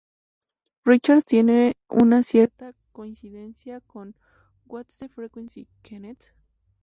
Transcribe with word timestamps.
Richards 0.83 1.25
tiene 1.25 1.77
una 1.87 2.23
cierta 2.23 2.73
coincidencia 2.91 3.81
con 3.81 4.15
What's 4.65 4.97
the 4.97 5.09
Frequency, 5.09 5.67
Kenneth? 5.83 6.33